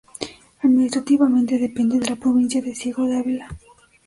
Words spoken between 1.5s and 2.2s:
depende de la